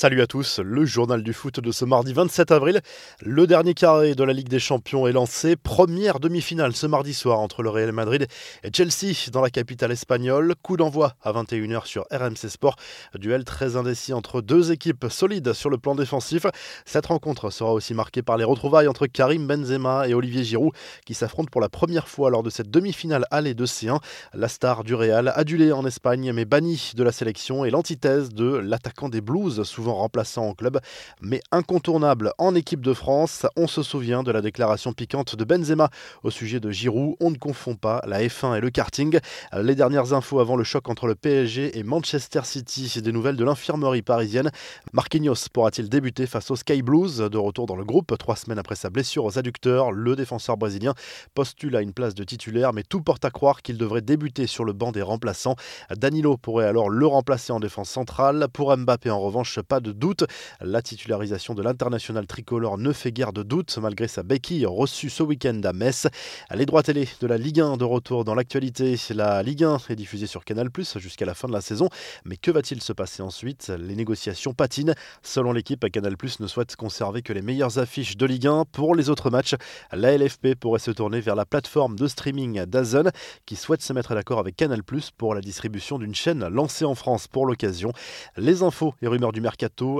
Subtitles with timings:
[0.00, 2.80] Salut à tous, le journal du foot de ce mardi 27 avril.
[3.20, 5.56] Le dernier carré de la Ligue des Champions est lancé.
[5.56, 8.26] Première demi-finale ce mardi soir entre le Real Madrid
[8.64, 10.54] et Chelsea dans la capitale espagnole.
[10.62, 12.76] Coup d'envoi à 21h sur RMC Sport.
[13.16, 16.46] Duel très indécis entre deux équipes solides sur le plan défensif.
[16.86, 20.72] Cette rencontre sera aussi marquée par les retrouvailles entre Karim Benzema et Olivier Giroud
[21.04, 24.00] qui s'affrontent pour la première fois lors de cette demi-finale allée de C1.
[24.32, 28.46] La star du Real, adulé en Espagne mais banni de la sélection et l'antithèse de
[28.46, 30.80] l'attaquant des Blues souvent remplaçant en club,
[31.20, 33.46] mais incontournable en équipe de France.
[33.56, 35.90] On se souvient de la déclaration piquante de Benzema
[36.22, 37.16] au sujet de Giroud.
[37.20, 39.18] On ne confond pas la F1 et le karting.
[39.56, 43.00] Les dernières infos avant le choc entre le PSG et Manchester City.
[43.02, 44.50] Des nouvelles de l'infirmerie parisienne.
[44.92, 47.18] Marquinhos pourra-t-il débuter face aux Sky Blues?
[47.18, 50.94] De retour dans le groupe, trois semaines après sa blessure aux adducteurs, le défenseur brésilien
[51.34, 54.64] postule à une place de titulaire, mais tout porte à croire qu'il devrait débuter sur
[54.64, 55.56] le banc des remplaçants.
[55.96, 58.48] Danilo pourrait alors le remplacer en défense centrale.
[58.52, 60.24] Pour Mbappé, en revanche, pas de doute.
[60.60, 65.22] La titularisation de l'international tricolore ne fait guère de doute malgré sa béquille reçue ce
[65.22, 66.08] week-end à Metz.
[66.52, 68.96] Les droits télé de la Ligue 1 de retour dans l'actualité.
[69.10, 71.88] La Ligue 1 est diffusée sur Canal jusqu'à la fin de la saison.
[72.24, 73.68] Mais que va-t-il se passer ensuite?
[73.78, 74.94] Les négociations patinent.
[75.22, 79.08] Selon l'équipe, Canal ne souhaite conserver que les meilleures affiches de Ligue 1 pour les
[79.08, 79.54] autres matchs.
[79.92, 83.12] La LFP pourrait se tourner vers la plateforme de streaming DAZN
[83.46, 84.82] qui souhaite se mettre d'accord avec Canal
[85.16, 87.92] pour la distribution d'une chaîne lancée en France pour l'occasion.
[88.36, 89.40] Les infos et rumeurs du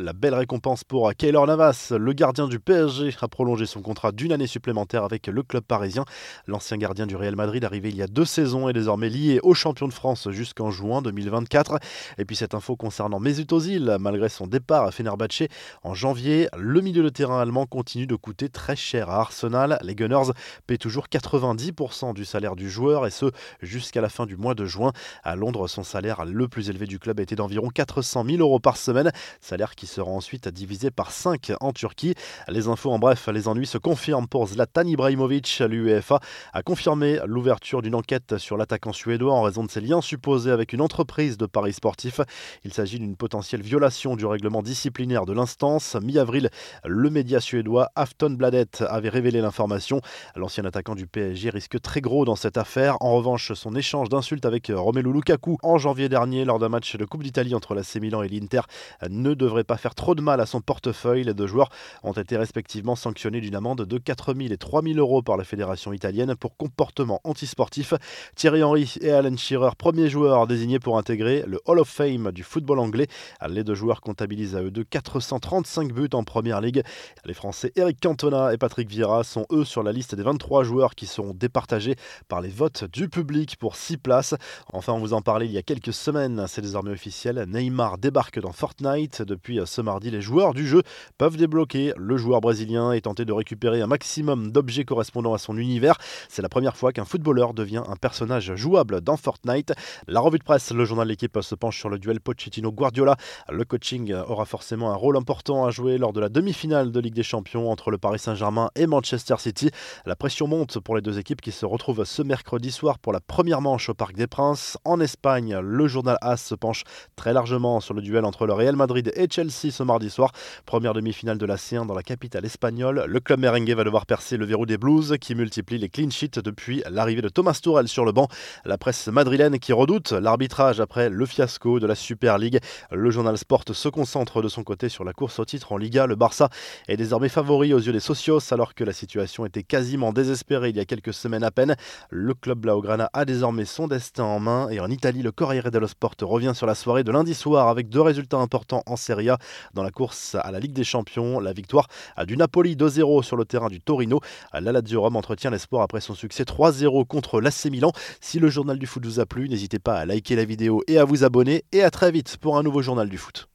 [0.00, 4.32] la belle récompense pour Keylor Navas, le gardien du PSG, a prolongé son contrat d'une
[4.32, 6.04] année supplémentaire avec le club parisien.
[6.46, 9.54] L'ancien gardien du Real Madrid, arrivé il y a deux saisons, est désormais lié au
[9.54, 11.78] champion de France jusqu'en juin 2024.
[12.18, 15.44] Et puis cette info concernant Mesut Ozil, malgré son départ à Fenerbahce
[15.82, 19.78] en janvier, le milieu de terrain allemand continue de coûter très cher à Arsenal.
[19.82, 20.32] Les Gunners
[20.66, 23.30] paient toujours 90% du salaire du joueur et ce
[23.62, 24.92] jusqu'à la fin du mois de juin.
[25.24, 28.76] À Londres, son salaire le plus élevé du club était d'environ 400 000 euros par
[28.76, 29.12] semaine,
[29.46, 32.14] salaire qui sera ensuite divisé par 5 en Turquie.
[32.48, 35.62] Les infos en bref, les ennuis se confirment pour Zlatan Ibrahimovic.
[35.68, 36.18] L'UEFA
[36.52, 40.72] a confirmé l'ouverture d'une enquête sur l'attaquant suédois en raison de ses liens supposés avec
[40.72, 42.20] une entreprise de paris sportifs.
[42.64, 45.96] Il s'agit d'une potentielle violation du règlement disciplinaire de l'instance.
[46.02, 46.50] Mi-avril,
[46.84, 50.00] le média suédois Aftonbladet avait révélé l'information.
[50.34, 52.96] L'ancien attaquant du PSG risque très gros dans cette affaire.
[53.00, 57.04] En revanche, son échange d'insultes avec Romelu Lukaku en janvier dernier lors d'un match de
[57.04, 58.62] Coupe d'Italie entre la Milan et l'Inter
[59.08, 61.24] ne devrait pas faire trop de mal à son portefeuille.
[61.24, 61.70] Les deux joueurs
[62.02, 65.44] ont été respectivement sanctionnés d'une amende de 4 000 et 3 000 euros par la
[65.44, 67.94] fédération italienne pour comportement antisportif.
[68.34, 72.42] Thierry Henry et Alan Shearer, premiers joueurs désignés pour intégrer le Hall of Fame du
[72.42, 73.06] football anglais.
[73.48, 76.82] Les deux joueurs comptabilisent à eux deux 435 buts en première ligue.
[77.24, 80.94] Les Français Eric Cantona et Patrick Vieira sont eux sur la liste des 23 joueurs
[80.94, 81.96] qui seront départagés
[82.28, 84.34] par les votes du public pour 6 places.
[84.72, 87.44] Enfin, on vous en parlait il y a quelques semaines, c'est désormais officiel.
[87.48, 90.82] Neymar débarque dans Fortnite depuis ce mardi, les joueurs du jeu
[91.18, 95.58] peuvent débloquer le joueur brésilien et tenter de récupérer un maximum d'objets correspondant à son
[95.58, 95.98] univers.
[96.28, 99.72] C'est la première fois qu'un footballeur devient un personnage jouable dans Fortnite.
[100.06, 103.16] La revue de presse, le journal de l'équipe se penche sur le duel Pochettino-Guardiola.
[103.50, 107.14] Le coaching aura forcément un rôle important à jouer lors de la demi-finale de Ligue
[107.14, 109.70] des Champions entre le Paris Saint-Germain et Manchester City.
[110.04, 113.20] La pression monte pour les deux équipes qui se retrouvent ce mercredi soir pour la
[113.20, 114.78] première manche au Parc des Princes.
[114.84, 116.84] En Espagne, le journal AS se penche
[117.16, 120.32] très largement sur le duel entre le Real Madrid et Chelsea ce mardi soir.
[120.64, 123.04] Première demi-finale de la C1 dans la capitale espagnole.
[123.06, 126.40] Le club merengue va devoir percer le verrou des Blues qui multiplie les clean sheets
[126.42, 128.28] depuis l'arrivée de Thomas Tourel sur le banc.
[128.64, 132.60] La presse madrilène qui redoute l'arbitrage après le fiasco de la Super League.
[132.90, 136.06] Le journal Sport se concentre de son côté sur la course au titre en Liga.
[136.06, 136.48] Le Barça
[136.88, 140.76] est désormais favori aux yeux des socios alors que la situation était quasiment désespérée il
[140.76, 141.76] y a quelques semaines à peine.
[142.10, 145.86] Le club Blaugrana a désormais son destin en main et en Italie, le Corriere dello
[145.86, 149.28] Sport revient sur la soirée de lundi soir avec deux résultats importants en Serie
[149.72, 151.38] dans la course à la Ligue des Champions.
[151.38, 151.86] La victoire
[152.26, 154.20] du Napoli 2-0 sur le terrain du Torino.
[154.52, 157.92] La Lazio Rome entretient l'espoir après son succès 3-0 contre l'AC Milan.
[158.20, 160.98] Si le journal du foot vous a plu, n'hésitez pas à liker la vidéo et
[160.98, 161.64] à vous abonner.
[161.72, 163.48] Et à très vite pour un nouveau journal du foot.